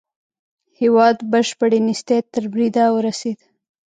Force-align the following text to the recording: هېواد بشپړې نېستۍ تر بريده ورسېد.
هېواد 0.79 1.17
بشپړې 1.31 1.79
نېستۍ 1.87 2.19
تر 2.33 2.43
بريده 2.51 2.83
ورسېد. 2.95 3.39